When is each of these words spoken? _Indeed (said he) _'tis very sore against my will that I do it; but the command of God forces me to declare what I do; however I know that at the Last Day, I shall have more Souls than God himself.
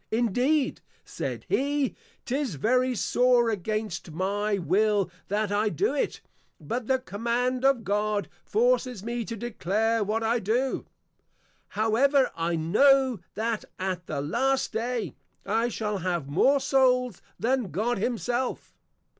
_Indeed 0.17 0.81
(said 1.05 1.45
he) 1.47 1.95
_'tis 2.25 2.55
very 2.55 2.95
sore 2.95 3.51
against 3.51 4.09
my 4.09 4.57
will 4.57 5.11
that 5.27 5.51
I 5.51 5.69
do 5.69 5.93
it; 5.93 6.21
but 6.59 6.87
the 6.87 6.97
command 6.97 7.63
of 7.63 7.83
God 7.83 8.27
forces 8.43 9.03
me 9.03 9.23
to 9.23 9.35
declare 9.35 10.03
what 10.03 10.23
I 10.23 10.39
do; 10.39 10.87
however 11.77 12.31
I 12.35 12.55
know 12.55 13.19
that 13.35 13.63
at 13.77 14.07
the 14.07 14.21
Last 14.21 14.73
Day, 14.73 15.13
I 15.45 15.67
shall 15.69 15.99
have 15.99 16.27
more 16.27 16.59
Souls 16.59 17.21
than 17.39 17.69
God 17.69 17.99
himself. 17.99 18.75